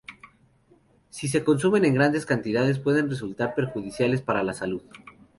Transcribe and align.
Si 1.11 1.27
se 1.27 1.43
consumen 1.43 1.85
en 1.85 1.93
grandes 1.93 2.25
cantidades 2.25 2.79
pueden 2.79 3.07
resultar 3.07 3.53
perjudiciales 3.53 4.23
para 4.23 4.41
la 4.41 4.55
salud. 4.55 4.81